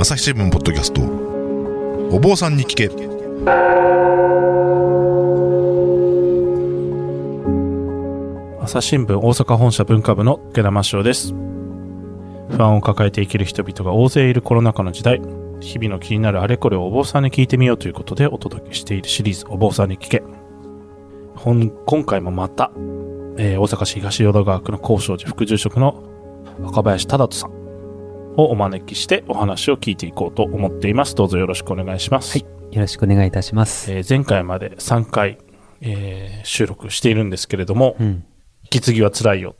[0.00, 1.02] 朝日新聞ポッドキャスト。
[2.14, 2.86] お坊さんに聞け。
[8.62, 11.34] 朝日新聞大阪本社文化部の池田真翔です。
[12.48, 15.20] 不安を抱えて生きる人々が大勢いるコロナ禍の時代。
[15.58, 20.22] 日々の気になるあれこれをお坊さんに聞いてみようということでお届けしているシリーズお坊さんに聞け。
[21.34, 22.70] 本今回もまた、
[23.36, 26.04] えー大阪市東淀川区の高尚寺副住職の
[26.60, 27.57] 若林忠人さん。
[28.38, 33.90] をお招きしてお話を聞いていこうと思っていますどうぞよろしくお願いします、はいよろしくお願いいたします。
[33.90, 35.38] えー前回まで3回、
[35.80, 38.06] えー収録しているんですけれども、うん。
[38.06, 38.24] 引
[38.68, 39.56] き継ぎは辛いよ。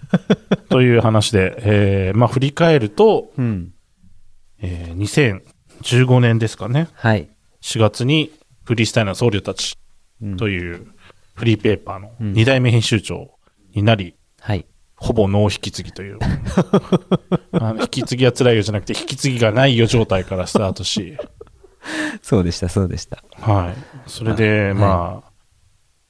[0.70, 3.72] という話で、えーまあ振り返ると、うん。
[4.62, 5.42] えー
[5.84, 6.88] 2015年ですかね。
[6.94, 7.28] はい。
[7.60, 8.32] 4月に
[8.64, 9.76] フリースタイルの僧侶たち
[10.22, 10.86] うんという
[11.34, 13.30] フリーペーパーのうん2代目編集長
[13.74, 14.64] になり、はい。
[14.98, 16.18] ほぼノー引き継ぎという。
[17.52, 21.16] あの引き継ぎは辛いよじゃなくて、引き継ぎがないよ状態からスタートし、
[22.22, 23.22] そうでした、そうでした。
[23.40, 24.10] はい。
[24.10, 25.32] それで、あまあ、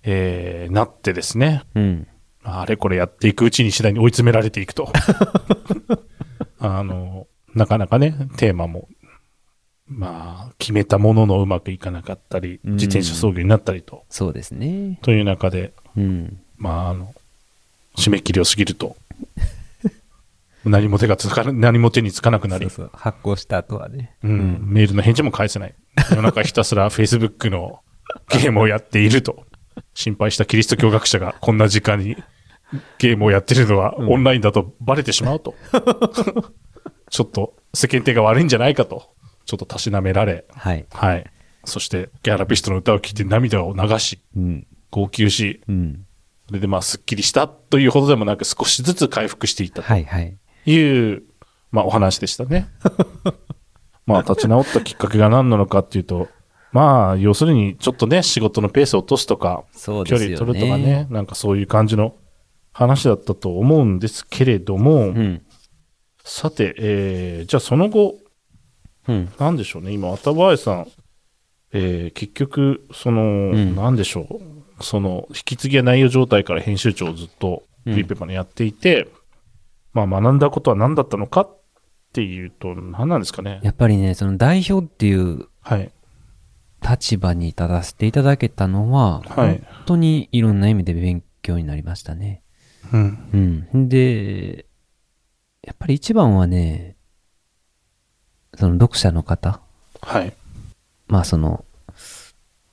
[0.03, 2.09] えーなってですね、うん。
[2.43, 4.91] あれこれやっていくうちに次第に追い詰められていくと。
[6.59, 8.89] あの、なかなかね、テーマも、
[9.87, 14.99] まあ、決めたもののうまくいかなかったり、うん自転車操業になったりと、そうですね。
[15.03, 16.41] という中で、うん。
[16.57, 17.15] まあ、あの、
[17.99, 18.97] 締め切りを過ぎると、
[20.65, 22.91] 何も手がつかな、何も手につかなくなり、そうそう。
[22.93, 24.15] 発行した後はね。
[24.23, 25.75] うん、メールの返事も返せない。
[26.11, 27.81] 夜中ひたすら Facebook の
[28.31, 29.45] ゲームをやっていると、
[29.95, 32.17] 心配したキリスト教学者がこんな時間に
[32.99, 35.55] ゲームをやってるのはうんオンラインだとバレてしまうと。
[37.11, 39.11] ちょっと世間体が悪いんじゃないかと、
[39.45, 40.87] ちょっとたしなめられ、はい。
[40.93, 41.25] はい。
[41.65, 44.67] そして、ギャラピストの歌を聴いて涙を流し、うん。
[44.91, 46.07] 号泣し、うん。
[46.49, 50.37] それでまあ、すっきりしたというほどでもなく少しずつ回復していったはい、はい。
[50.65, 51.23] という、
[51.71, 52.69] まあ、お話でしたね。
[54.07, 56.29] まあ、立ち直ったきっかけが何なのかっていうと、
[56.73, 59.65] まあ、要するに、ちょっとね、仕事のペースを落とすとか、
[60.31, 60.39] ね。
[60.39, 62.15] 離取るとかね、なんかそういう感じの
[62.73, 65.43] 話だったと思うんですけれども、うん。
[66.25, 68.15] さて、えー、じゃあその後、
[69.07, 69.33] うん。
[69.39, 70.87] なんでしょうね、今、渡林さん、
[71.73, 79.09] えー、結局、その、んなんでしょう、その、引き継ぎや内容状態から編集長をずっと、フリーペーパーにやっていて、
[79.93, 81.59] まあ、学んだことは何だったのかっ
[82.13, 83.61] ていうと、何なんですかね。
[83.63, 85.91] やっぱりね、その代表っていうはい。
[86.81, 92.43] 立場に立たせていただけたのは、はい本当にいろんな意味で勉強になりましたね。
[92.93, 93.67] うん。
[93.73, 93.89] うん。
[93.89, 94.67] で、
[95.63, 96.97] やっぱり一番はね、
[98.55, 99.61] その読者の方、
[100.01, 100.33] はい。
[101.09, 101.65] まあその、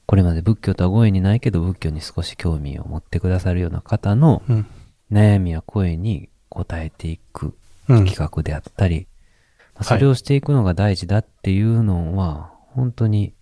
[0.06, 4.68] これまで仏教とはご縁にないけど仏教に少し興味を持ってくださるような方のうん。
[5.12, 7.56] 悩みや声に応えていく
[7.88, 8.06] うん。
[8.06, 9.08] 企画であったり、
[9.76, 13.34] まあはいそれをしていくのが大事だっていうのは、本当に、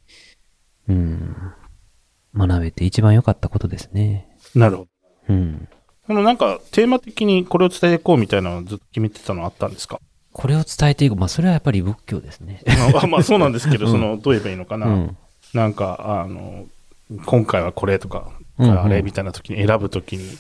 [0.90, 1.36] うん、
[2.36, 4.28] 学べて一番良かったことですね。
[4.56, 4.90] なるほど。
[5.30, 5.68] うん。
[6.08, 10.02] このなんか、テーマ的にこれを伝えていこうみたいなのをずっと決めてたのあったんですか？
[10.34, 11.16] これを伝えていく。
[11.16, 12.62] まあそれはやっぱり仏教ですね。
[12.94, 14.88] まあまあ、そうなんですけど、うんその、どう言えばいいのかな。
[14.88, 15.18] うん。
[15.54, 16.66] なんか、あの、
[17.26, 20.38] 今回はこれとか、うんうんあれみたいな時に選ぶ時に、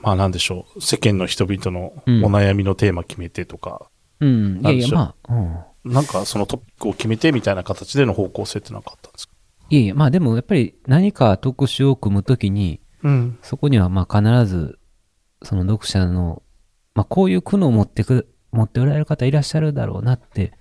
[0.00, 3.90] まあなんでしょう、世間の人々のおうん悩みのテーマ決めてとか、
[4.20, 4.60] うん。
[4.60, 5.92] いやいや、まあ、うん。
[5.92, 9.34] なんかそのトピックを決めてみたいな形での方向性ってなかったんですか？
[9.70, 13.38] いやいや、まあでもやっぱり何か特集を組むときに、うん。
[13.42, 14.78] そこにはまあ必ず、
[15.42, 16.44] その読者の、
[16.94, 20.52] まあこういう苦悩を持ってく、持っておられる方いらっしゃるだろうなって、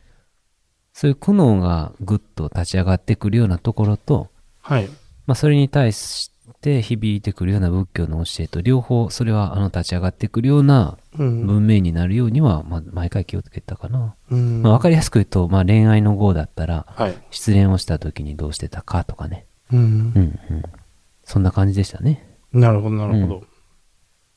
[0.97, 4.29] そういう苦悩がぐっと立ち上がってくるようなところと、
[4.61, 4.89] はい。
[5.27, 6.31] まあそれに対し
[6.61, 11.45] て響いてくるような仏教の教えと両方それはあの立ち上がってくるようなうん。
[11.45, 14.15] 文明になるようには、まあ毎回気をつけてたかな。
[14.31, 17.17] うんまあわかりやすく言うと、まあ恋愛の号だったら、はい。
[17.29, 19.45] 失恋をした時にどうしてたかとかね。
[19.71, 20.63] うんうんうん。
[21.23, 22.27] そんな感じでしたね。
[22.53, 23.35] なるほど、なるほど。
[23.39, 23.47] う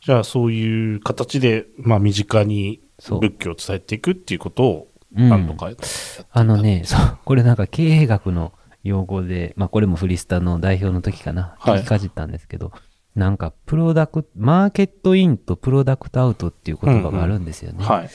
[0.02, 5.86] じゃあ、そういう形で、まあ、身近に仏教を伝えていくっていうことを、うん何とかやってい
[6.22, 8.52] たあのね、そう、これなんか経営学の
[8.84, 12.72] 用語で、まあこれもフリスタの代表の時かな、はい聞きかじったんですけど、
[13.14, 17.84] なんかプロダクト、マーケットインとプロダクトアウトっていう言葉があるんですよね。
[17.84, 18.10] はい。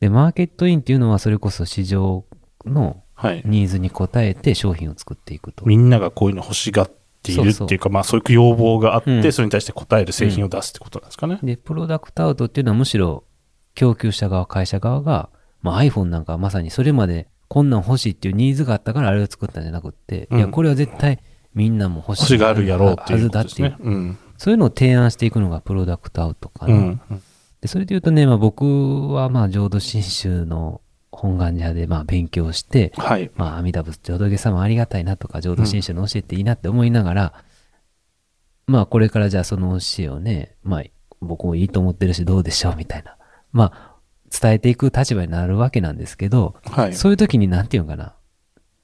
[0.00, 2.24] で、マーケットインっていうのはそれこそ市場
[2.64, 3.42] のはい。
[3.44, 5.66] ニーズに応えて商品を作っていくと。
[5.66, 6.90] みんながこういうの欲しがっ
[7.20, 11.40] ているっていうか、まあそういう要望があって、うんそれに対して応える製品を出すってことなんですかね。
[11.42, 13.24] で、プロダクトアウトっていうのはむしろ
[13.74, 15.30] 供給者側、会社側が、
[15.62, 21.20] まあ iPhone なんかはまさにそれまでこんなん欲しいっていうニーズがあったからあれを作ったんじゃなくって、うんいや、これは絶対
[21.54, 22.22] みんなも欲しい。
[22.22, 23.76] 欲しがるやろうっていうはずだっていう。
[23.80, 24.18] うん。
[24.36, 26.74] そういうのを提案していくのがプロダクトアウトかな。
[26.74, 27.00] うん。
[27.60, 33.30] でそれで言うとね、まあ僕はまあ浄土真宗の本願寺派でまあ勉強して、はい。
[33.34, 37.44] まあ、阿弥陀仏って仏様ありがたいなとか、浄土真宗の教えっていいなって思いながら、
[38.66, 40.82] まあ、これからじゃあその教えをね、まあ、
[41.20, 43.16] 僕もいいと思ってるし、どうでしょうみたいな。
[43.50, 43.97] まあ、
[44.30, 46.94] 伝えていく立場になるわけなんですけど、はい。
[46.94, 48.14] そういう時になんていうのかな、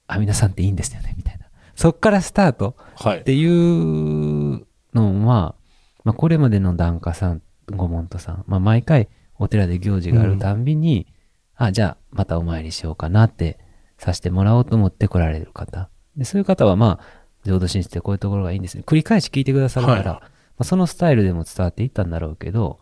[0.07, 1.45] 阿弥陀さんっていいんですよね、みたいな。
[1.75, 3.23] そっからスタートはいっ。
[3.23, 5.55] ていうのは、
[6.03, 11.07] まあ、これまでの檀家さん、ご門徒さん、まあ、毎回お寺で行事があるたんびに、
[11.55, 13.59] あ、じゃあ、またお参りしようかなって
[13.97, 15.89] させてもらおうと思って来られる方。
[16.15, 18.83] で、そういう方は、まあ、浄土真宗ってこういうところがいいんですね。
[18.85, 22.79] 繰り返し聞いてくださるから、はいまあ、そのスタイルでも伝わっていったんだろうけど、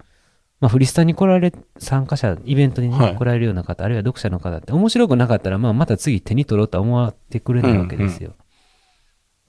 [0.63, 3.15] まあ、フリスタに来られ、参加者、イベントにね、はい。
[3.18, 8.33] 来られるような方、あるいは読者の方って面白くなかったら、まあ、また次手に取ろうとは思ってくれないわけですよ。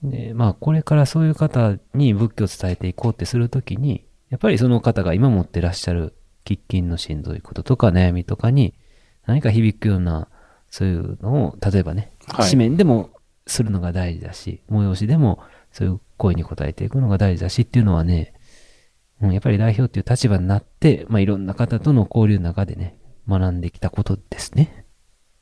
[0.03, 8.73] で、まあ、これからそういう方に仏教を伝えていこうってするときに、やっぱりその方が今持ってらっしゃる喫緊のしんどいこととか悩みとかに
[9.25, 10.27] 何か響くような、
[10.69, 12.49] そういうのを、例えばね、はい。
[12.51, 13.11] 紙面でも
[13.47, 15.39] するのが大事だし、催しでも
[15.71, 18.33] そういう声に応えていくのが大事だしっていうのはね、
[19.21, 22.97] うん、やっぱり代表っていう立場になって、まあ、いろんな方との交流の中でね、
[23.27, 24.85] 学んできたことですね。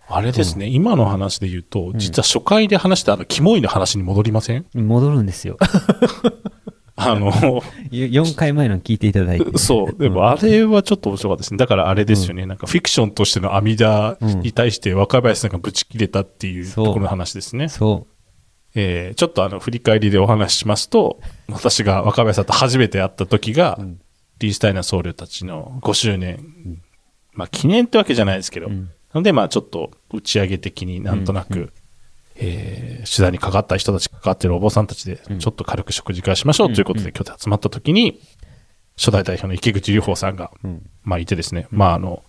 [0.07, 4.65] あれですね、今の話で言うと、実は初回で話したあの、キモいの話に戻りません？
[4.73, 5.57] 戻るんですよ。
[6.95, 7.31] あの、
[7.91, 9.57] 4回前の聞いていただいて。
[9.57, 9.97] そう。
[9.97, 11.57] でも、あれはちょっと面白かったですね。
[11.57, 12.45] だからあれですよね。
[12.45, 17.67] なんか、フィクションとしての阿弥陀に対して若林さんがブチ切れたっていうところの話ですね。
[17.69, 18.05] そ
[18.75, 23.99] えーちょっとあの、振り返りでお話ししますと、私が若林さんと初めて会った時が、うん。
[24.39, 26.81] リースタイナー僧侶たちの5周年、
[27.33, 28.69] まあ、記念ってわけじゃないですけど、う。
[28.69, 28.83] うん。
[28.85, 31.73] なので、まあ、ちょっと打ち上げ的になんとなく、うん
[32.35, 37.13] えー取材にかかった人たち、かかってるお坊さんたちでうん、ちょっと軽く食事会しましょうということで、うん。
[37.15, 38.19] 今日集まった時に、
[38.97, 40.89] 初代代表の池口隆法さんが、うん。
[41.03, 42.23] まあ、いてですね、まあ、あの、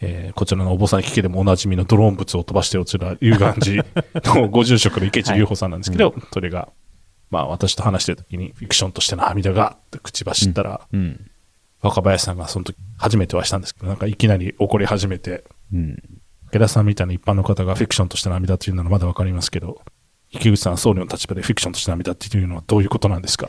[0.00, 3.84] えーこちらのお坊さんに聞けでもおなじみのドローン物を飛ばして落ちる龍岩寺
[4.34, 6.70] のご住職の池地隆法さんなんですけど、それが、
[7.30, 11.30] まあ、私と話してる時に、フィクションとしての阿弥陀が、って口走ったら、うん。
[11.82, 16.02] 若林さんがその時初めてはしたんですけど、なんかいきなり怒り始めて、うん。
[16.48, 19.80] 池田さんみたいな一般の方がフィクションとしての阿弥陀というのはまだわかりますけど、
[20.30, 23.48] 池口さん僧侶の立場でフィクションとしての阿弥陀っていうのはどういうことなんですか？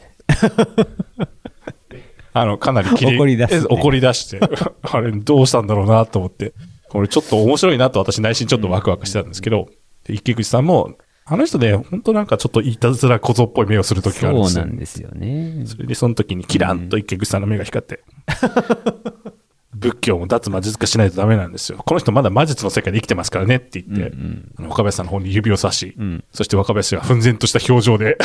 [2.34, 4.40] あの、かなり切れ怒り出すねえ怒り出して、
[4.84, 6.54] あれどうしたんだろうなと思って、
[6.90, 9.68] これちょっと面白いなと私内心ちょっとワクワクしてたんですけど、
[10.06, 10.96] で池口さんも、
[11.26, 14.78] あの人ね、本当なんかちょっといたずら小僧っぽい目をする時があるんですよそうなん。
[14.78, 15.64] ですよね。
[15.66, 18.02] それでその時にキランと池口さんの目が光って、
[19.74, 21.78] 仏教も脱魔術化しないとダメなんですよ。
[21.78, 28.18] この人まだ魔術の世界で生きてますからねって言って、うんあの若林さんの方に指を差し、うんそして若林が奮然とした表情で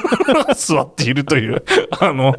[0.56, 1.62] 座っているという、
[2.00, 2.34] あの、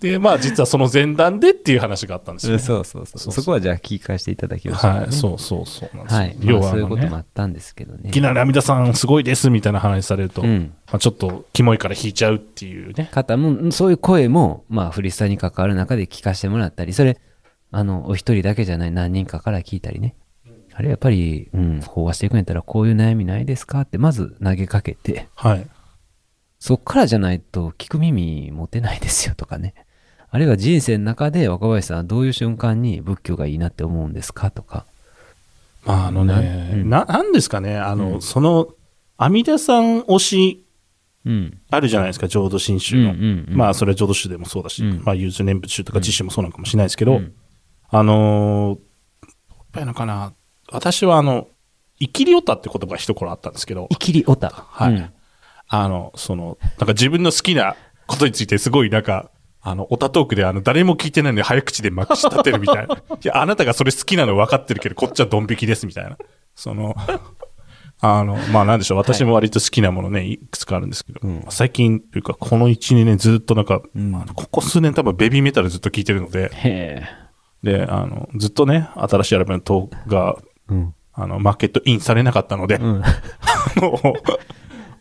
[0.00, 3.18] で、まあ実はその前段でっていう話があったんですよ、そうそうそう。
[3.18, 4.90] そうそうそこはじゃあ聞き返していただきましょう。
[4.92, 6.18] はい、そうそうそうなんですよ。
[6.18, 6.36] はい。
[6.42, 8.10] 要はあまあそういうこともあったんですけどね。
[8.10, 10.74] いきなり阿弥陀さんすごいですみたいな話されると、うん。
[10.86, 13.08] まあ、ちょっとキモいから引いちゃうっていうね。
[13.10, 17.18] 方も、そういう声も、まあ、フリスタに関わる中で聞かせてもらったり、それ、
[17.70, 20.14] あの、お一人だけじゃない何人かから聞いたりね。
[20.74, 23.80] あれやっぱり、うん、飽和していくんやったら、こういう悩みないですか？
[23.80, 25.66] って、まず投げかけて、はい。
[26.58, 29.74] そっからじゃないと聞く耳持てないですよとかね。
[30.30, 34.84] あるいは人生の中で若林さんはどういう瞬間に仏教がいいなって思うんですかとか。
[35.84, 36.90] まああのね、うん。
[36.90, 38.22] な、なんですかね、あの、うん。
[38.22, 38.68] その、
[39.16, 40.66] 阿弥陀さん推し
[41.26, 41.58] うん。
[41.70, 43.10] あるじゃないですか、浄土真宗の。
[43.10, 43.56] うんうんうん。
[43.56, 45.02] まあ、それは浄土宗でもそうだし、うん。
[45.04, 47.34] まあ、融通念仏宗とか自宗もそうなのかもしれないですけど、うん。
[47.88, 50.34] あのー、どうやったのかな、
[50.70, 51.48] 私はあの、
[51.98, 54.50] 生きりおたって言葉が一頃あったんですけど、イキリオタ。
[54.50, 54.94] はい。
[54.94, 55.10] うん。
[55.68, 59.30] あの、その、なんか自分の好きなことについてすごいなんか、
[59.68, 62.94] あの、オタトークであの、誰も聞いてないのに早口でまくし立てるみたいな。
[62.94, 66.16] いや、あなたがそれ好きなの分かってるけど、こっちはドン引きですみたいな。
[66.54, 66.94] その、
[68.00, 77.04] あの、 まあなんでしょう、私も割と好きなものね、いくつかあるんですけど、うん最近というか、この1、2年ずっとなんか、うんまあここ数年多分ベビーメタルずっと聞いてるので、へえ。
[77.64, 80.36] で、あの、ずっとね、新しいアルバムのトークが、
[80.68, 80.94] うん。
[81.12, 83.02] あの、マーケットインされなかったので、うん。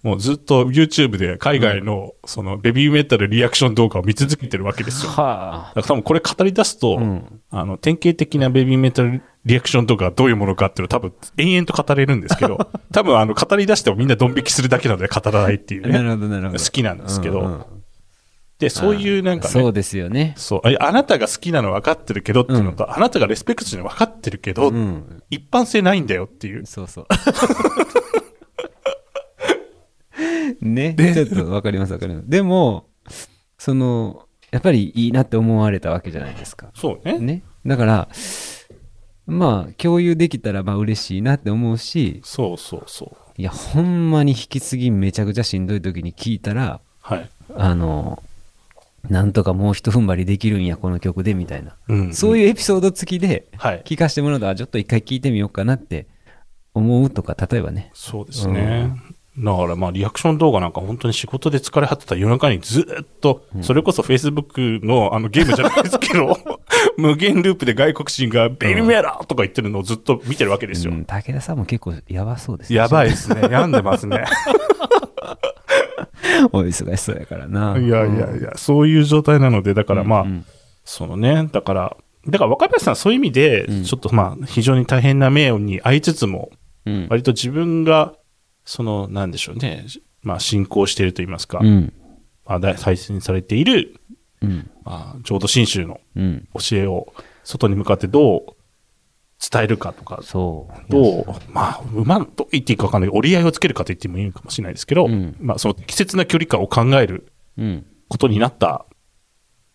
[0.06, 5.10] もう、ずっと YouTube で海外の、そのベビーメタルリアクション動画を見続けてるわけですよ。
[5.10, 5.74] だかはあ。
[5.76, 15.94] ら多分これ語り出すと、うんあの、典型的なベビーメタルリアクション動画がどういうものかっていうのを多分延々と語れるんですけど、 多分あの、語り出してもみんなドン引きするだけなので語らないっていうね。
[15.94, 16.64] なるほど、なるほど。
[16.64, 17.66] 好きなんですけどうんうん
[18.60, 20.34] で、そういうなんかね、そうですよね。
[20.38, 25.24] そう、ああなたが好きなの分かってるけどっていうのと、あなたがレスペクトしてるの分かってるけど、うん。
[25.30, 26.66] 一般性ないんだよっていう。
[26.66, 27.08] そうそう。
[30.62, 30.96] ね。
[30.96, 32.30] ちょっとわかりますわかります。
[32.30, 32.88] でも、
[33.58, 36.72] その、やっぱりいいなって思われたわけじゃないですか。
[36.76, 37.20] そうね。
[37.20, 37.44] ね。
[37.66, 38.10] だから、
[39.28, 43.42] まあ、共有できたらまあ嬉しいなって思うし、そうそうそう。
[43.42, 47.30] いや、ほんまに引き継ぎめちゃくちゃしんどい時に聞いたら、はい。
[47.56, 48.22] あの、
[49.10, 51.76] なんとかもう一踏ん張りできるんや、この曲で、みたいな。
[51.88, 52.14] うん。
[52.14, 53.82] そういうエピソード付きではい。
[53.84, 56.08] 聞かせてもらうと、あちょっと一回聞いてみようかなって
[56.74, 57.92] 思うとか、例えばね。
[57.94, 58.92] そうですね。
[59.38, 66.38] だからまあリアクション動画なんか本当に仕事で疲れ果てた夜中にずっと、それこそ Facebook のあのゲームじゃないですけど、
[66.98, 70.94] 無限ループで外国人がベイビーメラーとか言ってるのをずっと見てるわけですよ。
[70.94, 73.42] うん、武田さんも結構やばそうですねやばいですね。
[73.42, 74.24] 病んでますね。
[76.52, 77.78] お忙しそうやからな。
[77.78, 80.46] いやいやいや、そういう状態なので、だからまあ、うん
[80.86, 86.52] そのね、だから、だから若林さんそういう意味でうん、ちょっとまあ非常に大変な名誉に遭いつつも、
[86.86, 87.08] うん。
[87.10, 88.14] 割と自分が、
[88.66, 89.86] その、なんでしょうね、
[90.22, 91.94] まあ信仰していると言いますか、うん。
[92.46, 94.00] まあ、大再生されている、
[94.42, 94.70] うん。
[94.84, 96.48] まあ、浄土真宗のうん。
[96.54, 98.46] 教えを外に向かってどう
[99.52, 100.92] 伝えるかとか、そう。
[100.92, 103.10] どう、まあ、うまんと言っていいか分かんない。
[103.12, 107.86] 折り合いをつけるかと言ってもいいかもしれないですけど、うんまあ、その適切な距離感を考えるうん。
[108.08, 108.86] ことになった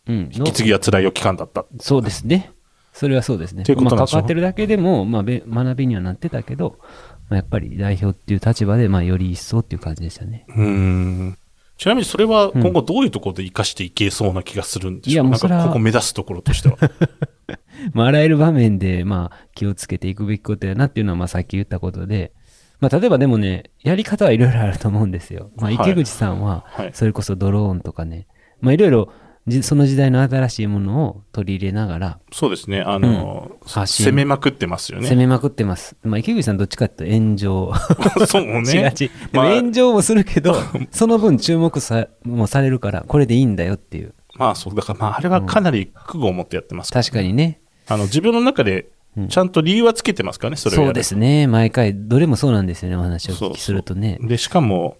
[0.06, 0.30] うん。
[0.32, 1.64] 引き継ぎは辛いよ期間だった。
[1.80, 2.52] そうですね。
[2.92, 3.58] それはそうですね。
[3.58, 6.88] まあ、ということなんでしょ関わってるだけでも、まあ、べ学びにはなってたけど、まあ、
[7.36, 10.44] やっぱり代表っていう立場で、まあ、より一層っていう感じでしたね。
[10.48, 11.38] うーん。
[11.76, 16.76] ちなみにそれは今後どういうところで活かしていけそうな気がするんでしょう、いやもうそれはここ目指すところとしては。
[17.94, 22.32] まあ、あらゆる場面で、まあ、気をつけていくべきことやなっていうのは、まあ、さっき言ったことで、
[22.80, 25.50] まあ、例えばでもね、やり方はいろいろあると思うんですよ。
[25.56, 28.26] まあ、はい池口さんははい、それこそドローンとかね、
[28.60, 29.12] まあ、いろいろ、じ
[29.62, 32.80] その時代の新しいものを取り入れながら、そうですね。
[32.80, 35.08] あの、発信攻めまくってますよね。
[35.08, 35.96] 攻めまくってます。
[36.02, 37.72] まあ、池口さんどっちかっていうと炎上
[38.26, 38.64] そうね。
[38.64, 39.08] しがち。
[39.08, 40.54] でもまあ炎上もするけど、
[40.90, 44.14] その分注目さもされるから、これでいいんだよっていう。
[44.36, 47.60] まあそう、だからまああれはかなり覚悟を持ってやってますから確かにね。
[47.88, 51.46] あの、自分の中でうんちゃんと理由はつけてますからね、それそうですね。
[51.46, 54.18] 毎回、どれもそうなんですよね、お話をお聞きするとね。
[54.20, 54.98] で、しかも、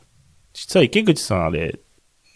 [0.53, 1.79] 実は池口さんあれ、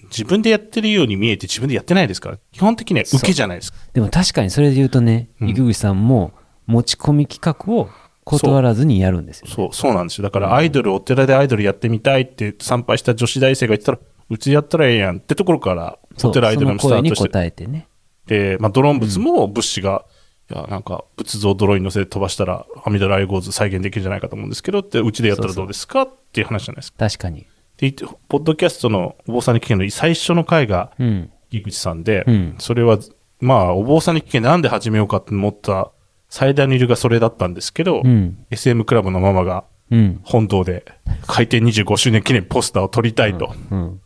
[0.04, 3.78] 自分でやってるように見えて自分でやってないですから、基本的には受けじゃないですか。
[3.92, 6.32] でも確かにそれで言うとね、うん池口さんも
[6.66, 7.88] 持ち込み企画を
[8.24, 9.54] 断らずにやるんですよ、ね。
[9.54, 10.22] そう、そうなんですよ。
[10.24, 13.98] だからアイドル、お寺でアイドルやってみたいって参拝した女子大生が言ったら、
[14.30, 17.86] うちでやったらええやんってところから、そうお寺アイドルのスタートして、答えてね。
[18.26, 20.06] で、まあドローン物も物資が、
[20.50, 26.98] いや、なんか仏像をドローンに乗せて飛ばしたら、阿弥陀来ゴーズ再現できるんじゃないかと思うんですけどって、うちでやったらどうですかっていう話じゃないですか。
[26.98, 27.46] 確かに。
[27.78, 27.92] で、
[28.28, 31.30] ポッドキャストのお坊さんに聞けの最初の回が、うん。
[31.50, 32.98] 井口さんで、うんそれは、
[33.40, 35.92] まあ、お坊さんに聞けなんで始めようかって思った
[36.28, 38.44] 最大の理由がそれだったんですけど、うん。
[38.50, 40.20] SM クラブのママがうん。
[40.24, 40.84] 本堂で
[41.26, 43.54] 開店25周年記念ポスターを撮りたいと。
[43.70, 44.00] うん。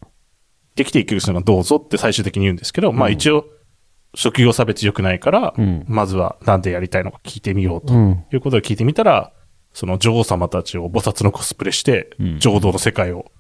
[0.74, 3.46] できていける人がどうぞって最終的に言うんですけど、まあ一応、
[4.14, 8.24] 職業差別良くないから、うんまずはなんでやりたいのか聞いてみようとうん。
[8.32, 9.32] いうことで聞いてみたら、
[9.72, 13.37] その女王様たちを菩薩のコスプレしてうん、浄土の世界をうん。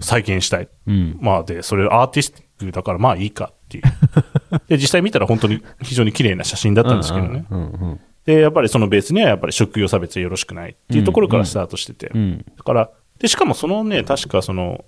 [0.00, 0.68] 再現したい。
[0.86, 1.18] うん。
[1.20, 3.84] まあで、それアーティスティックだからまあいいかっていう。
[4.68, 7.44] で、実際見たら本当に非常に綺麗な写真だったんですけどね。
[7.50, 7.58] うん。
[7.58, 8.00] うん。
[8.24, 12.10] で、やっぱりそのベースにはやっぱり職業差別はよろしくないっていうところからスタートしてて。
[12.14, 12.44] うん。
[12.56, 14.84] だから、で、しかもそのね、確かその、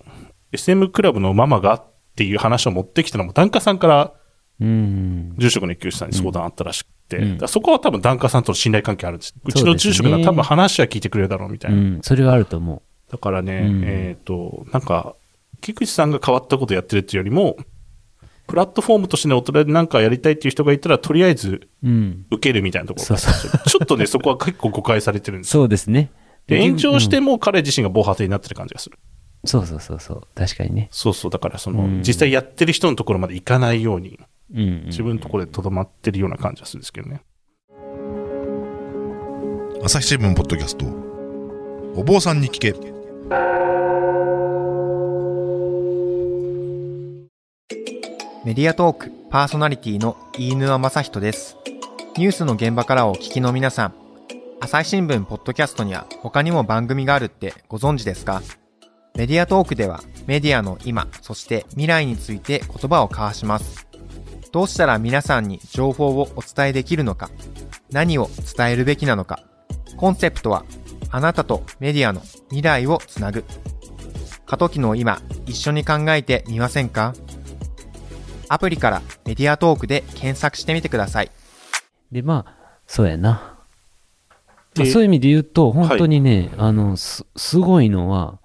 [0.52, 4.12] SM クラブのママがっていう話を持ってきたのも、檀家さんから
[4.60, 5.34] うん。
[5.36, 9.34] 住職の一級さんに相談あったらしくて、うんそこは多分檀家さんとの信頼関係あるんです。
[9.44, 11.98] うちの住職が多分話は聞いてくれるだろうみたいうな。
[11.98, 12.02] ん。
[12.02, 15.14] それはあると思だからね、うんえっ、と、なんか、
[15.60, 17.56] 菊池さんが変わったことやってるっていうよりも、
[18.46, 21.88] プラットフォームとしてね、大人で何かやりたいっていう人がいたら、とりあえずう。
[21.88, 22.26] うん。
[22.30, 23.68] 受けるみたいなところそうそう。
[23.68, 25.62] ちょっとね、そこは結構誤解されてるんですよ。
[25.62, 26.10] そうですね。
[26.46, 28.98] で、延長してうんも彼自身が防波堤になってる感じがする。
[29.44, 30.22] そうそうそうそう。
[30.34, 30.88] 確かにね。
[30.92, 34.18] そうそう、だからその、うん実際やってる人のところまで行かないように、
[34.52, 34.84] うんうん。
[34.86, 37.22] 自分のところで留まってるような感じがするんですけどね。
[39.82, 40.86] 朝日新聞ポッドキャスト
[41.94, 42.95] お坊さんに聞け
[43.28, 43.34] メ
[48.54, 51.56] ディアトークパーソナリティの飯沼正人です。
[52.16, 53.94] ニュースの現場からお聞きの皆さん、
[54.60, 58.42] 朝日新聞ポッドキャストには他にも番組があるってご存知ですか？
[59.16, 63.88] メディアトークではメディアの今、そして未来について言葉を交わします。
[64.52, 67.28] どうしたら皆さんに情報をお伝えできるのか、
[67.90, 69.40] 何を伝えるべきなのか、
[69.96, 70.64] コンセプトは
[71.16, 72.20] あなたとメディアの
[72.50, 73.42] 未来をつなぐ。
[74.44, 77.14] 過渡期の今、一緒に考えてみませんか？
[78.50, 81.30] アプリからメディアトークで検索してみてください。
[82.12, 83.30] で、まあ、そうやな。
[83.30, 83.56] ま
[84.76, 88.38] あ、でそういう意味で言うと、本当にね、あの、す、すごいのは、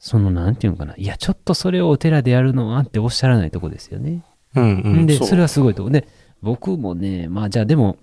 [0.00, 0.96] その、なんていうのかな。
[0.96, 4.24] いや、ちょっとそれをお寺でやるのはっておっしゃらないとこですよね。
[4.56, 5.06] うんうん。
[5.06, 5.90] で、うそれはすごいとこ。
[5.90, 6.08] で、
[6.42, 7.96] 僕もね、まあ、じゃあでも、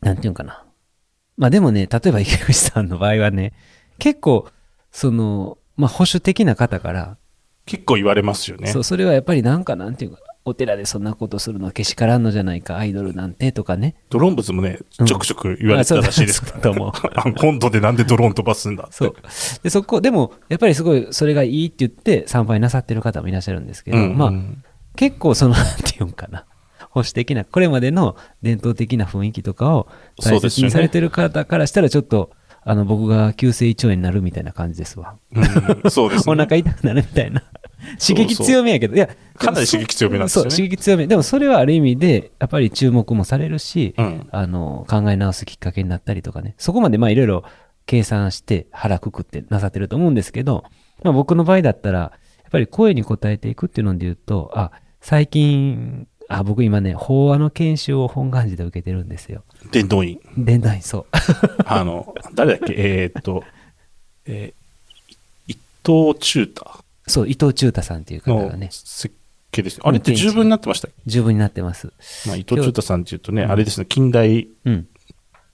[0.00, 0.64] なんていうのかな。
[1.36, 3.52] まあでもね、例えば池口さんの場合はね、
[3.98, 4.48] 結構、
[4.90, 7.16] その、まあ保守的な方から、
[7.64, 8.68] 結構言われますよね。
[8.68, 13.94] そう、それはやっぱりなんかなんていうか、お寺でそんなことするのはけしからんのじゃないか、アイドルなんてとかね。
[14.10, 16.58] ドローン物もね、うんちょくちょく言われてたらしいですから。
[16.58, 18.92] あそうだと思う あ本土でなんでドローン飛ばすんだって。
[18.92, 19.14] そう。
[19.62, 24.64] で、そこ、でも、やっぱりすごい、それがいいって言って参拝なさってる方もいらっしゃるんですけど、うんまあ、うん
[24.96, 26.44] 結構その、なんていうんかな、
[26.92, 29.88] 保守的な、これまでの伝統的な雰囲気とかを
[30.22, 32.30] 大切にされてる方からしたら、ちょっと、
[32.64, 35.16] あの、僕が急性胃腸炎になるみたいな感じですわ。
[35.34, 36.32] うんそうですね。
[36.32, 37.42] お腹痛くなるみたいな。
[37.98, 41.06] 刺激強めやけど、いや、かなり刺激強めなんですよねそう、刺激強め。
[41.06, 44.28] でもそれはある意味で、やっぱり注目もされるし、うん。
[44.30, 46.54] あの、考え直すきっかけになったりとかね。
[46.58, 47.44] そこまでまあいろいろ
[47.86, 50.64] 計算して腹くくってなさってると思うんですけど、
[51.02, 52.10] まあ僕の場合だったら、や
[52.48, 56.06] っぱり声に応えていくっていうので言うと、あ、最近、
[56.38, 59.42] あ、僕今ね、法話の研修を本願寺で受けてるんですよ。
[59.70, 60.18] 伝道院。
[60.36, 61.06] 伝団員、そう。
[61.66, 62.74] あの、誰だっけ？
[62.76, 63.44] えーっと、
[64.26, 66.70] えー、い伊藤忠太
[67.06, 69.14] そう、伊藤忠太さんっていう方のがね、設
[69.50, 69.82] 計ですよ。
[69.86, 71.92] あれって十分になってました十分になってます。
[72.26, 74.86] まあ、伊藤忠太さんっていうとね、あれですね、近代、うん。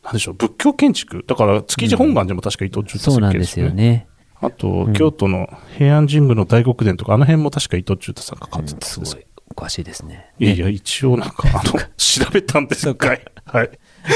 [0.04, 1.24] なんでしょう、仏教建築？
[1.26, 4.06] だから、築地本願寺も確か伊藤忠太そうなんですすよね。
[4.40, 9.20] あと、うん京都の平安神宮の大極殿とか、あの辺も確か伊藤忠太さんがうん買ってたんですよ
[9.58, 10.32] すごい、おかしいですね。
[10.38, 13.24] いやいや、一応なんか、あの、調べたんですかかい。
[13.44, 13.70] はい。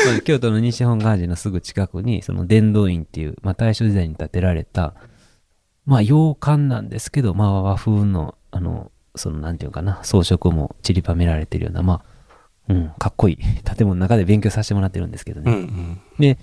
[0.06, 4.94] まあ京都の西本願寺のすぐ近くに、その伝道院っていう、まあ大正時代に建てられた、
[5.84, 12.02] まあ洋館なんですけど、まあ和風の、あの、そのなんていうかな、装飾も散りばめられてるような、ま
[12.68, 15.52] あ、うん、かっこいい建物の中で勉強させてもらってるんですけどうんね。
[15.52, 16.00] うん。
[16.18, 16.38] で、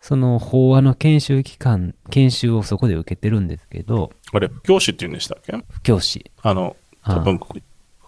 [0.00, 5.52] その法話の研修期間、研修をそこで受けてるんですけど、あれ、教師って言うんでしたっけ？
[5.82, 6.30] 教師。
[6.42, 7.40] あの、多分、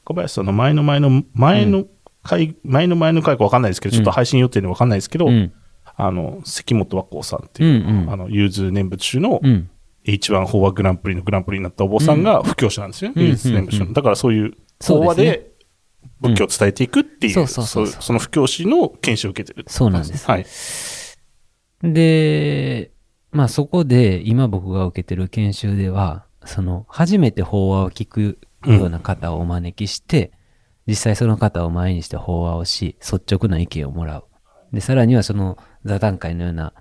[0.04, 1.87] 若林さんの前の前の、前の
[2.23, 5.52] 回、前の前の回か分かんないですけど、ちょっと配信予定で分かんないですけど、うん。
[5.97, 9.68] あの、関本和光さんっていう、うんうんあの、融通念仏中のうん。
[10.04, 13.22] H1 法話グランプリのグランプリになったお坊さんが布教者なんですよね。
[13.22, 13.85] うん融通念仏中の。
[13.85, 15.53] うんうんだからそういう法話で
[16.20, 19.64] 仏教を伝えていくっていう、うんそうそうそうそうそその布教師の研修を受けてる。
[19.68, 20.46] そうなんですはい。
[21.83, 22.90] で、
[23.31, 30.33] まあそこで今僕が受けてる研修では、その初めて法話を聞くような方をお招きして、
[30.87, 34.25] 実際その方を前にして法話をし、率直な意見をもらう。
[34.72, 36.72] で、さらにはその座談会のような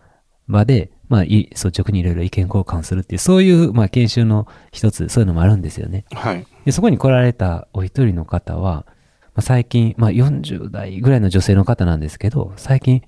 [0.48, 6.06] 場で、まあい率直にいろいろ意見交換するっていう、そういうまあ研修の一つ、そういうのもあるんですよね。
[6.14, 6.46] はい。
[6.66, 8.86] で、そこに来られたお一人の方は、
[9.34, 13.02] まあ、最近、まあ、40代ぐらいの女性の方なんですけど、最近、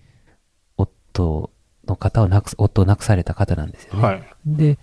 [0.78, 1.52] 夫
[1.86, 4.02] の方を亡くす、夫を亡くされた方なんですよね。
[4.02, 4.24] はい。
[4.46, 4.80] で、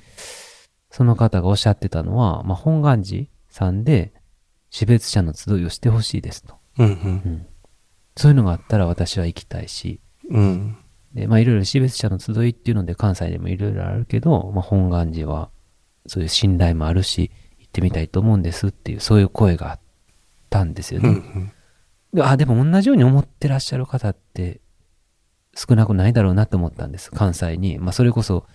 [0.90, 4.12] その方がおっしゃってたのは、まあ、本願寺さんで、
[4.70, 6.54] 死別者の集いをしてほしいですと。
[6.78, 7.46] うんうん。
[8.16, 10.40] そういうのがあったら私は行きたいし、うん。
[10.40, 10.76] うん。
[11.14, 15.50] で、まあ、いろいろ死別者の集いっていうので関西でもいろいろあるけど、まあ、本願寺は、
[16.06, 19.80] そういう信頼もあるし、行ってみたいと思うんですっていう、そういう声があっ
[20.48, 21.08] たんですよね。
[21.08, 21.52] うんうん。
[22.14, 24.60] であ、でも同じように思ってらっしゃる方って
[25.56, 27.10] 少なくないだろうなと思ったんです。
[27.10, 27.78] 関西に。
[27.78, 28.46] まあ、それこそ、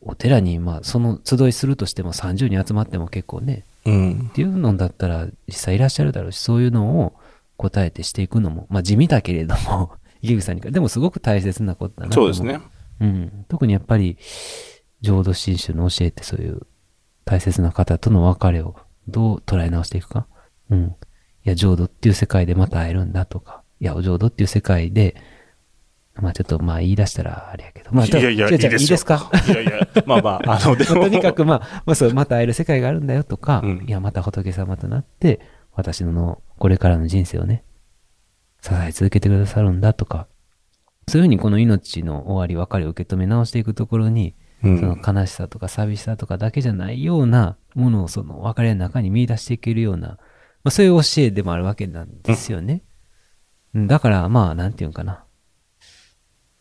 [0.00, 4.28] お寺に、まあ、その集いするとしても30人集まっても結構ね、うん。
[4.30, 7.14] っていうのだったら実際いらっしゃるだろうし、そういうのを
[7.56, 9.92] 答えてしていくのも、まあ地味だけれども、
[10.22, 12.60] 池口さんにか、でもすごく大切なことだなそうですね。
[13.00, 13.44] うん。
[13.48, 14.16] 特にやっぱり、
[15.00, 16.62] 浄土真宗の教えってそういう
[17.26, 20.26] 大切な方との別れをどう捉え直していくか？
[20.70, 20.84] うん。
[21.44, 25.14] いや、浄土っていう世界でまた会えるんだとか、いや、お浄土っていう世界で、
[26.16, 29.30] まあちょっとまあ言い出したらあれやけど、まあいやいや、いいですか？
[29.48, 33.84] いやいや、まあまあ、 あの、でも、とにかくまあ、まあそう、また会える世界があるんだよとか、うん。
[33.86, 35.40] いや、また仏様となって、
[35.72, 37.64] 私のこれからの人生をね、
[38.62, 40.28] 支え続けてくださるんだとか、
[41.08, 44.78] そういうふうにこの命の終わり、別れを受け止め直していくところに、うん。
[44.78, 50.16] その悲しさとか寂しさとかだけじゃないようなものをその別れの中に見出していけるような、ま
[50.66, 52.82] あそういう教えでもあるわけなんですよね。
[53.74, 53.86] うん。
[53.88, 55.23] だからまあ、なんていうんかな。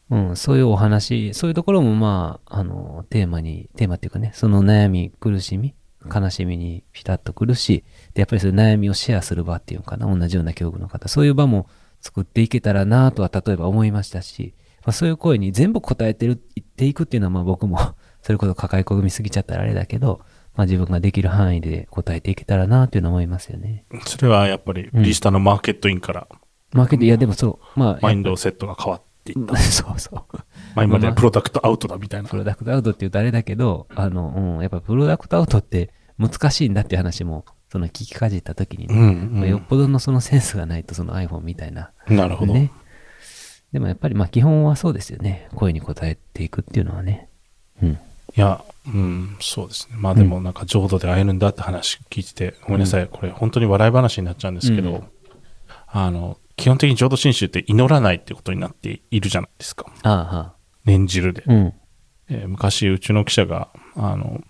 [0.10, 5.76] うん、そういうお話、そういうところもまあ、あの、テーマに、テーマっていうかね、その悩み、苦しみ、
[6.14, 11.68] 悲しみにピタッとくるし、で、やっぱりそういう悩みをシェアする場っていうのかな、同じような境遇の方、そういう場も
[12.02, 14.54] 作っていけたらなとは例えば思いましたし、
[14.86, 17.80] まあ、そういう声に全部答えてる、言っていくっていうのはまあ僕も、
[18.22, 20.22] それこそ抱え込みすぎちゃったらあれだけど、
[20.56, 23.86] まあ自分ができる範囲で答えていけたらなというのは思いますよね。
[24.06, 26.28] それはやっぱり、リスタのマーケットインから、
[26.74, 29.56] まあけど、いやでもそう、まあ、マインドセットが変わっていった。
[29.58, 30.38] そうそう。
[30.76, 32.36] まあ今ではプロダクトアウトだみたいなプ。
[32.36, 42.18] ロダクトアウトって言うとあれだけど、あの、うん、やっぱプロダクトアウトって難しいんだっていう話も、その聞きかじった時にね、うん、まあよっぽどのそのセンスがないとその iPhone みたいな、うん。
[42.18, 42.54] なるほど。
[42.54, 42.72] ね。
[43.72, 45.48] でもやっぱりまあ基本はそうですよね。
[45.56, 47.30] 声に応えていくっていうのはね。
[47.82, 47.92] うん。
[47.92, 47.98] い
[48.36, 49.98] や、うん、そうですね。
[49.98, 53.08] まあでもなんか浄土で会えるんだって話聞いてて、ごめんなさい。
[53.08, 55.04] これ本当に笑い話になっちゃうんですけど、うん
[55.96, 59.92] あの、基本的に浄土真宗って祈らないってことになっているじゃないですか。
[60.04, 60.54] ああ、は
[60.86, 61.44] 念じるで。
[61.46, 61.52] あ。
[61.52, 61.74] うん。
[62.30, 64.42] えー昔、うちの記者が、あの、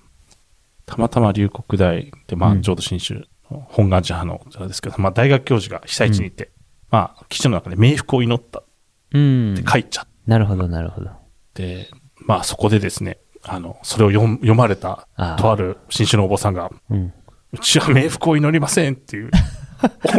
[0.86, 6.52] たまたま龍谷大で、まあ、うん浄土真宗の本願寺派のお寺ですけど、まあ、大学教授が被災地に行って、
[6.92, 8.66] まあ、記事の中で冥福を祈ったっ
[9.14, 9.68] うんて。
[9.68, 11.10] 書いちゃっなるほど、なるほど。
[11.56, 15.08] て、まあ、そこでですね、あの、それを読読まれた、
[15.40, 17.12] とある新種のお坊さんが、うん。
[17.54, 19.32] うちは冥福を祈りませんっていう、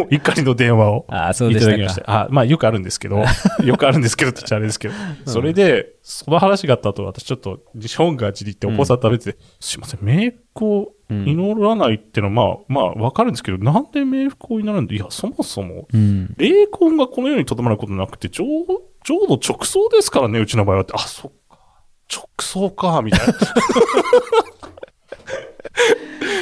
[0.01, 2.01] お 怒りの電話をああ、そういたただきまして。
[2.03, 2.23] か。
[2.23, 3.25] あまあ、よくあるんですけど、
[3.65, 4.95] よくあるんですけどって言っちゃあれですけど、
[5.27, 16.35] それで、その話があった後、私ちょっと、日本が地に行ってお坊さん食べてて、すいません、冥福を祈らないっていうのは、まあ、まあ、わかるんですけど、なんで冥福を祈るんで、いや、そもそも、うん。
[16.37, 18.45] 霊魂がこの世にとどまることなくて、浄
[19.05, 21.59] 浄土直送ですからね、うちの場合はって、あ、そっか、
[22.13, 23.35] 直送か、みたいな。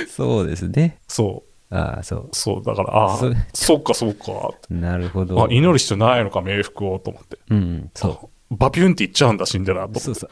[0.08, 1.00] そうですね。
[1.08, 2.28] そう、ああ、そう。
[2.32, 5.42] そう、だから、あそそうっか、そうか、なるほど。
[5.42, 7.38] あ、祈る必要ないのか、冥福を、と思って。
[7.50, 10.00] うんうん、そバビュンって言っちゃうんだ、死んでら、とう。
[10.00, 10.30] そうそう。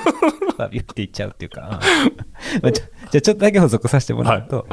[0.56, 1.80] バビュって言っちゃうっていうか。
[2.54, 4.66] う んまあ、じゃあちょっとだけ補足させてもらうと、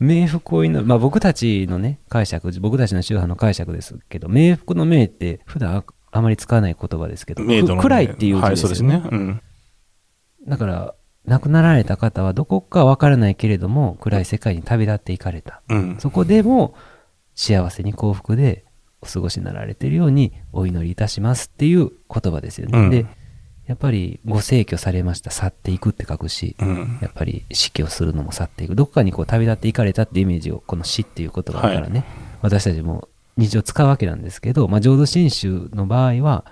[0.00, 7.44] 冥福を祈る、まあ僕たちのね、解釈、僕たちの宗派の解釈ですけど、冥福の冥って普段あまり使わない言葉ですけど、
[7.76, 8.68] 暗いっていう字はい、ですよね。
[8.68, 9.02] そうですね。
[9.10, 9.42] うん。
[10.46, 10.94] だから、
[11.26, 15.62] 亡くなられた方はどこかわからないけれども、暗い世界に旅立っていかれた。
[15.68, 15.96] うん。
[16.00, 16.74] そこでも
[17.34, 18.64] 幸せに幸福で
[19.00, 22.78] お過ごしになられているようにお祈りいたしますっていう言葉ですよね。
[22.78, 23.06] うんで、
[23.66, 26.98] やっぱりご逝去されました、去っていくって書くし、うん。
[27.00, 28.74] やっぱり死去するのも去っていく。
[28.74, 32.04] どこかにこう旅立っていかれたってイメージを、この死っていう言葉からね、
[32.40, 36.44] 私たちも日常使うわけなんですけど、まあ浄土真宗の場合は、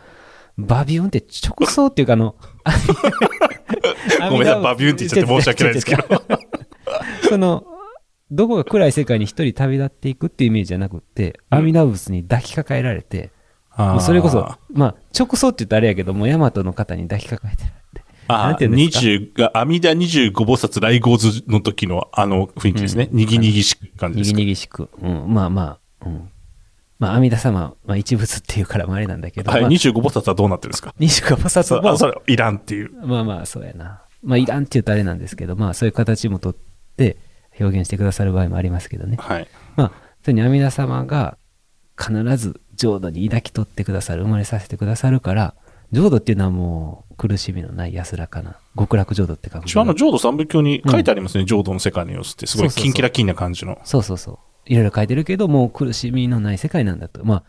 [0.57, 2.37] バビューンって直送っていうかあの、
[4.31, 6.03] ごめんなさい、バビュンって言っちゃって申し訳ないですけど。
[7.29, 7.65] その、
[8.31, 13.31] どこか暗い世界に一人旅立っていくっていうイメージじゃなくって、うん阿弥陀仏に抱きかかえられて、
[13.73, 17.81] あーもうそれこそ、まあ、直送って言ったらあれやけども、大和の方に抱きかかえてられて。
[18.29, 23.09] なんあていうんですか？20が、阿弥陀25菩薩来合図の時のあの雰囲気ですね。
[23.11, 24.85] にぎにぎしく感じにぎですか？
[24.85, 25.25] にぎしく。
[25.27, 26.31] うん、まあまあ、うん。
[27.01, 32.93] まあ、阿弥陀様、まあ一仏っていうからもあれなんだけど、はい、まあ、25菩薩はどうなってるんですか？25菩薩そもあ、それ、いらんっていう。
[32.93, 34.03] まあまあ、そうやな。
[34.23, 36.57] まあ、いらんって言うとあれなんですけど、まあ、そういう形もとっ
[36.97, 37.17] て
[37.59, 39.17] 表現してくださる場合もありますけどね。
[39.19, 39.49] はい。
[39.77, 41.39] まあ、それに阿弥陀様が
[41.99, 45.55] 必ず浄土に抱き取ってくださる、生まれさせてくださるから、
[45.93, 49.65] 浄土っていうのはもう苦しみのない安らかな、極楽浄土って書く。
[49.65, 52.47] 一応あの、浄土三部教に書いてありますね、浄土の世界の様子って。
[52.47, 53.79] すごいキンキラキンな感じの。
[53.85, 54.39] そうそうそう。
[54.71, 57.25] いろいろ書いてるけど、もう苦しみのない世界なんだと。
[57.25, 57.45] まあ、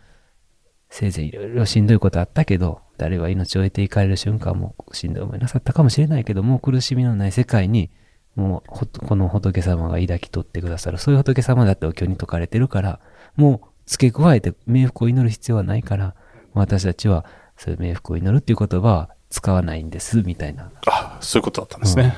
[0.89, 7.91] せいぜいいろいろしんどいことあったけど、誰は命を得ていかれる瞬間もしんどい思いなさったかもしれないけども、苦しみのない世界に、
[8.35, 10.97] もうほ、この仏様が抱き取ってくださる。
[10.97, 12.99] そういう仏様だってお経に説かれてるから、
[13.35, 16.15] もう付け加えて冥福を祈る必要はないから、
[16.55, 20.71] 私たちはそういう冥福を祈るっていう言葉は使わないんです、みたいな。
[20.87, 22.17] あ、そういうことだったんですね。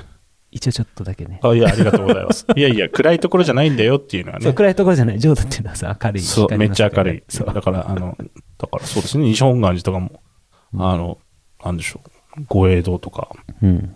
[0.53, 1.39] 一応ちょっとだけね。
[1.43, 2.45] あ、いや、ありがとうございます。
[2.55, 4.53] いやいや、暗いところじゃないんだよっていうのはね。
[4.53, 5.19] 暗いところじゃない。
[5.19, 6.21] 浄土っていうのはさ、明るい。
[6.21, 7.23] そう、光めっちゃ明るい。
[7.27, 7.53] そう。
[7.53, 8.15] だから、あの、
[8.57, 10.21] だからそうですね、西本願寺とかも、
[10.77, 11.17] あの、
[11.65, 12.01] なんでしょ
[12.37, 13.29] う、御栄堂とか、
[13.61, 13.95] うん。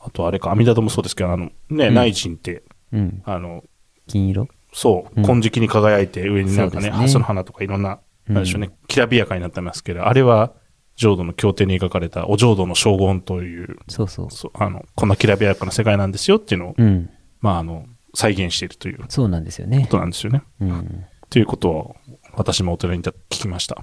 [0.00, 3.22] あとあれか、阿弥陀堂もそうですけど、あの、ね、うん内陣って、うん。
[3.24, 3.62] あの、
[4.06, 4.48] 金色？
[4.72, 10.52] そう、うん金色に輝いて、上になんかね、そうですねハスの花とかいろんな、うんなんでしょうね、きらびやかになってますけど、あれは、
[10.96, 14.30] 浄土の経典に描かれたお浄土の将軍という、そうそう。
[14.30, 17.10] そうあの、こんなきらびやかな世界なんですよっていうのを、うん。
[17.40, 19.86] まあ、あの、再現しているというこそうなんですよね。
[19.90, 20.42] となんですよね。
[20.60, 21.04] うん。
[21.30, 21.96] ということを、
[22.36, 23.76] 私もお寺に聞きました。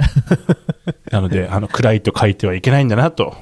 [1.11, 3.35] なので、あの、暗いと書いてはいけないんだなと。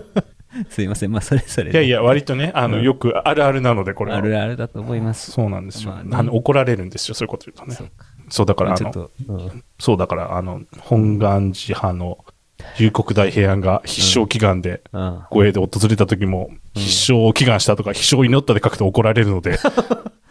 [0.68, 1.12] すいません。
[1.12, 4.18] まあ、それぞれね、いやいや、割とね、あの、よくあるあるなので、これは。
[4.18, 5.30] あるあるだと思います。
[5.30, 6.34] そうなんですよ、まあねあの。
[6.34, 7.90] 怒られるんですよ、そういうこと言うとね。
[8.28, 12.18] そうだから、あの、うんそう、だから、あの、本願寺派の
[12.78, 14.82] 龍谷大平安が必勝祈願で、
[15.30, 19.58] 護衛で訪れた時も、必勝を祈願したとか、必勝を祈ったで書くと怒られるので、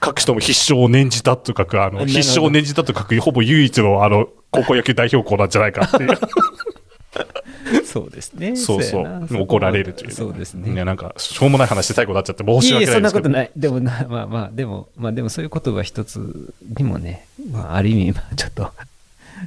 [0.03, 6.17] 書く人も必勝を念じたと書く、あの、必勝を念じたと書く、ほぼ唯一の、あの、高校野球代表校なんじゃないかっていう。
[7.83, 8.55] そうですね。
[8.55, 9.27] そうそう。
[9.41, 10.11] 怒られるという。
[10.11, 10.71] そうですね。
[10.71, 13.21] いや、なんか、しょうもない話で最後になっちゃって申しいえいえ、そん訳ないですけど。
[13.21, 13.51] なことない。
[13.55, 18.71] でもな、まあまあ、でも、まあでもそういう言葉一つにもね、まあある意味、まあちょっと、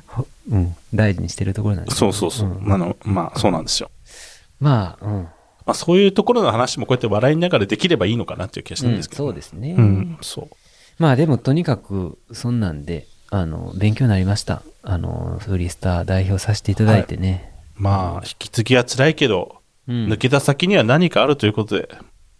[0.06, 2.48] ほうん、大事にしてるところなんですそうそうそう。
[2.48, 3.90] んあの、まあ、そうなんですよ。
[4.58, 5.22] まあ、うん。
[5.22, 5.30] ま
[5.66, 9.24] あ、そういうところの話もこうやって笑いながらできればいいのかなっていう気がしたんですけど。
[9.24, 9.74] うんそうですね。
[9.78, 10.56] うん、そう。
[10.98, 14.62] まあでもとにかく、そんなんで、あの、勉強になりました。
[14.82, 17.52] あの、フリースター代表させていただいてね。
[17.76, 20.06] まあ、引き継ぎは辛いけど、うん。
[20.06, 21.88] 抜けた先には何かあるということで、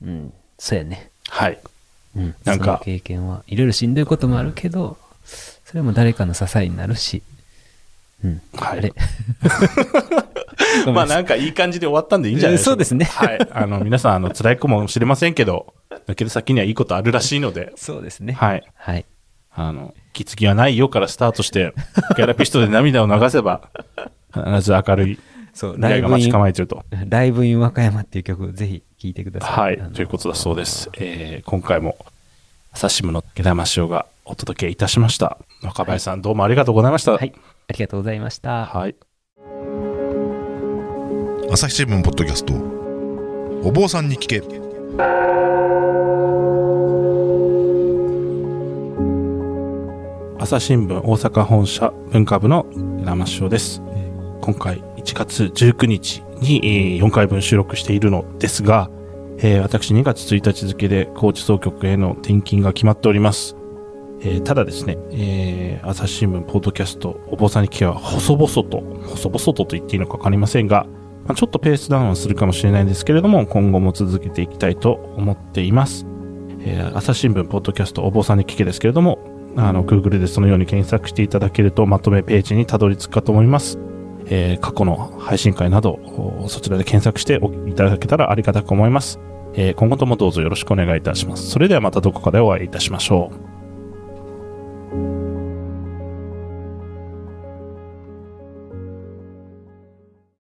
[0.03, 0.33] うん。
[0.59, 1.11] そうやね。
[1.29, 1.59] はい。
[2.17, 2.35] うん。
[2.45, 4.99] なんか経験はいろいろしんどいこともあるけど、
[5.65, 7.23] それも誰かの支えになるし。
[8.25, 8.41] うん。
[8.57, 8.93] はい
[10.87, 12.71] あ まあなんかいい感じで終わったんでいいんじゃないでしょうか。
[12.73, 13.49] そうですねはい。
[13.53, 15.75] あの、皆さん、あの、辛いかもしれませんけど、
[16.07, 18.35] 抜けた先にはいいことあるらしいので、そうですね。
[18.35, 18.63] はい。
[18.77, 19.07] はい。
[19.53, 21.73] あの、引き継ぎはないよからスタートして、
[22.17, 23.63] ギャラピストで涙を流せば、
[24.33, 25.19] 必ず明るい
[25.53, 26.85] そう、未来が待ち構えてると。
[27.09, 29.77] ライブイン和歌山っていう曲、ぜひ聴いてください。
[29.79, 29.93] はい。
[29.93, 30.91] ということだそうです。
[30.99, 31.97] えー、今回も、
[32.73, 35.39] 朝日新聞の毛玉塩がお届けいたしました。
[35.63, 37.13] 若林さん、どうもありがとうございました。
[37.13, 37.33] はい。
[37.71, 38.67] ありがとうございました。
[38.67, 38.97] はい。
[41.53, 42.53] 朝日新聞ポッドキャスト
[43.63, 44.41] お坊さんに聞け
[50.41, 52.67] 朝日新聞大阪本社文化部の
[53.05, 53.81] 生塩です。
[54.41, 58.91] 今回1月19日にえー4回分収録しているのですが、
[59.39, 63.60] えー私2月1日付で高知総局への転勤が決まっております。
[64.23, 70.87] えーただですね、えー朝日新聞ポッドキャストお坊さんに聞けは細々と、細々とと言っていいのかわかりませんが、
[71.25, 76.07] まあちょっとペースダウンはするかもしれないんですけれども、今後も続けていきたいと思っています。
[76.61, 79.19] えー朝日新聞ポッドキャストお坊さんに聞けですけれども、
[79.57, 83.79] あの、Google でそのように検索していただけるとまとめページにたどり着くかと思います。
[84.27, 85.99] えー過去の配信会など、
[86.49, 89.19] そちらで検索してお聞きいただけたらありがたく思います。
[89.55, 91.49] え今後ともどうぞよろしくお願いいたします。
[91.49, 93.50] それではまたどこかでお会いいたしましょう。